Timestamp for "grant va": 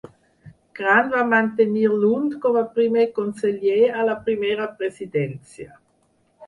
0.77-1.21